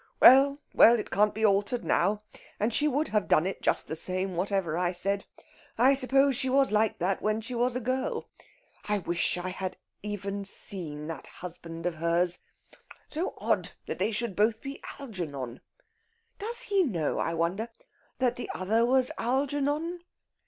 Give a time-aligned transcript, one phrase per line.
[0.19, 2.23] "Well well; it can't be altered now.
[2.59, 5.25] And she would have done it just the same whatever I said....
[5.77, 8.27] I suppose she was like that when she was a girl....
[8.89, 12.39] I wish I had even seen that husband of hers....
[13.09, 15.61] So odd they should both be Algernon!
[16.39, 17.69] Does he know, I wonder,
[18.17, 19.99] that the other was Algernon?"